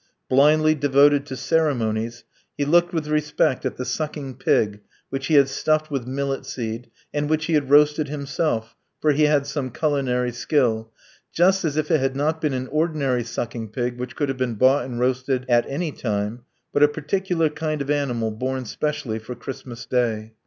Blindly 0.31 0.73
devoted 0.73 1.27
to 1.27 1.35
ceremonies, 1.37 2.23
he 2.57 2.65
looked 2.65 2.91
with 2.91 3.05
respect 3.07 3.67
at 3.67 3.77
the 3.77 3.85
sucking 3.85 4.33
pig 4.35 4.79
which 5.11 5.27
he 5.27 5.35
had 5.35 5.47
stuffed 5.47 5.91
with 5.91 6.07
millet 6.07 6.43
seed, 6.43 6.89
and 7.13 7.29
which 7.29 7.45
he 7.45 7.53
had 7.53 7.69
roasted 7.69 8.07
himself 8.09 8.75
(for 8.99 9.11
he 9.11 9.25
had 9.25 9.45
some 9.45 9.69
culinary 9.69 10.31
skill), 10.31 10.91
just 11.31 11.63
as 11.63 11.77
if 11.77 11.91
it 11.91 11.99
had 11.99 12.15
not 12.15 12.41
been 12.41 12.53
an 12.53 12.65
ordinary 12.69 13.23
sucking 13.23 13.69
pig 13.69 13.99
which 13.99 14.15
could 14.15 14.27
have 14.27 14.39
been 14.39 14.55
bought 14.55 14.85
and 14.85 14.99
roasted 14.99 15.45
at 15.47 15.69
any 15.69 15.91
time, 15.91 16.45
but 16.73 16.81
a 16.81 16.87
particular 16.87 17.47
kind 17.51 17.79
of 17.79 17.91
animal 17.91 18.31
born 18.31 18.65
specially 18.65 19.19
for 19.19 19.35
Christmas 19.35 19.85
Day. 19.85 20.33